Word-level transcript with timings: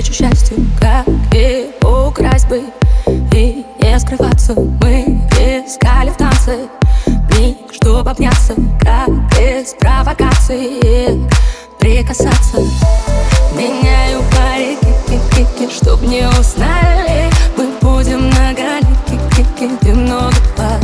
навстречу 0.00 0.12
счастью 0.12 0.56
Как 0.80 1.06
и 1.34 1.70
украсть 1.82 2.48
бы 2.48 2.62
И 3.34 3.64
не 3.82 3.98
скрываться. 3.98 4.54
Мы 4.54 5.20
искали 5.36 6.10
в 6.10 6.16
танце 6.16 6.68
Миг, 7.36 7.56
чтобы 7.72 8.10
обняться 8.10 8.54
Как 8.80 9.08
из 9.38 9.74
провокации 9.74 11.28
Прикасаться. 11.78 12.58
Меняю 13.54 14.22
парики 14.30 15.68
Чтоб 15.70 16.00
не 16.02 16.26
узнали. 16.28 17.30
Мы 17.56 17.68
будем 17.80 18.30
на 18.30 18.52
галике 18.52 19.76
Где 19.80 19.92
много 19.92 20.34
глаз 20.56 20.80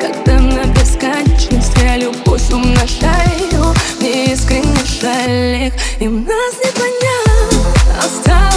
Когда 0.00 0.38
на 0.38 0.64
бесконечность 0.66 1.76
Я 1.82 1.96
любовь 1.96 2.50
умножаю 2.50 3.74
Мне 4.00 4.32
искренне 4.32 4.84
жаль 5.00 5.66
их 5.66 5.74
Им 6.00 6.24
нас 6.24 6.54
не 6.62 6.70
понять. 6.72 7.13
lost 8.04 8.24
time. 8.24 8.53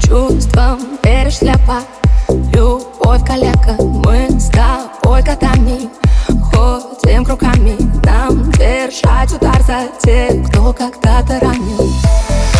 чувствам 0.00 0.80
веришь 1.02 1.38
слепо 1.38 1.80
Любовь 2.28 3.24
коллега, 3.26 3.76
мы 3.78 4.28
с 4.38 4.50
тобой 4.50 5.22
котами. 5.22 5.90
Ходим 6.28 7.26
руками 7.26 7.76
нам 8.04 8.50
держать 8.52 9.32
удар 9.32 9.60
за 9.62 9.88
тех, 10.02 10.48
кто 10.48 10.72
когда-то 10.72 11.38
ранил. 11.40 11.92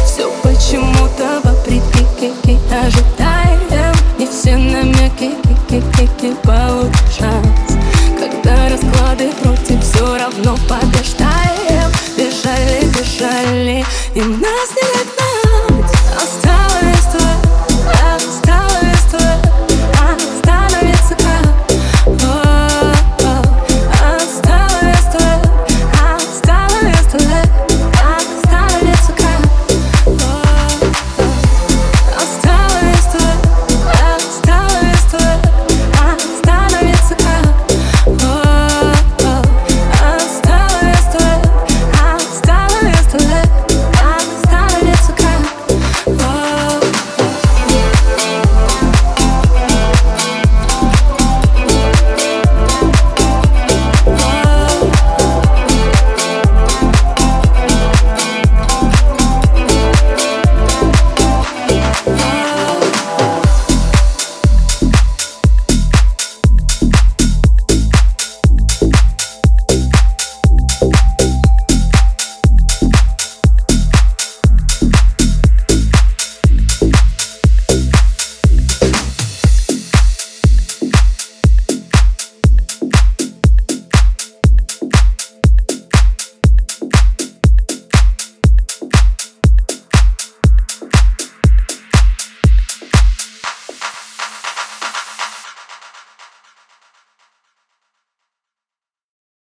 Все 0.04 0.30
почему-то 0.42 1.40
вопреки, 1.44 2.04
ки-ки, 2.20 2.58
ожидаем 2.70 3.94
Не 4.18 4.26
все 4.26 4.56
намеки, 4.56 5.30
ки-ки-ки-ки, 5.68 6.34
получат 6.42 7.46
Когда 8.18 8.68
расклады 8.68 9.30
против, 9.42 9.82
все 9.82 10.18
равно 10.18 10.56
побеждаем. 10.68 11.90
Бежали, 12.16 12.84
бежали, 12.92 13.84
и 14.14 14.20
нас 14.20 14.68
не 14.76 14.82
догнали 14.92 15.21